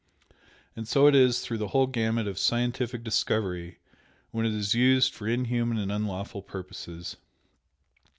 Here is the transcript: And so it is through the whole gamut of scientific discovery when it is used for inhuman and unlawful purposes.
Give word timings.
And 0.75 0.87
so 0.87 1.05
it 1.05 1.13
is 1.13 1.41
through 1.41 1.59
the 1.59 1.67
whole 1.67 1.85
gamut 1.85 2.25
of 2.27 2.39
scientific 2.39 3.03
discovery 3.03 3.77
when 4.31 4.47
it 4.47 4.51
is 4.51 4.73
used 4.73 5.13
for 5.13 5.27
inhuman 5.27 5.77
and 5.77 5.91
unlawful 5.91 6.41
purposes. 6.41 7.17